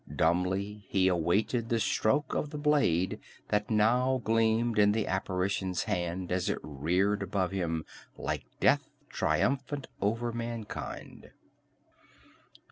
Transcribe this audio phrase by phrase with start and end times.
[0.11, 3.19] Dumbly he awaited the stroke of the blade
[3.49, 7.85] that now gleamed in the apparition's hand as it reared above him
[8.17, 11.29] like Death triumphant over mankind.